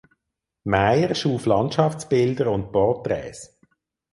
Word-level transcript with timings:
Meyer 0.63 1.13
schuf 1.13 1.45
Landschaftsbilder 1.45 2.49
und 2.51 2.71
Porträts. 2.71 3.59